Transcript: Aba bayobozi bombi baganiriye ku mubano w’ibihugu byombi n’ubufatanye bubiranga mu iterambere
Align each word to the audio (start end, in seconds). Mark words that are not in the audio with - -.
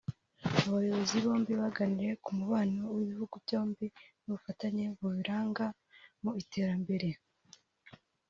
Aba 0.57 0.69
bayobozi 0.75 1.15
bombi 1.23 1.53
baganiriye 1.61 2.13
ku 2.23 2.29
mubano 2.39 2.81
w’ibihugu 2.95 3.35
byombi 3.45 3.85
n’ubufatanye 4.23 4.83
bubiranga 4.99 5.65
mu 6.23 6.31
iterambere 6.41 7.09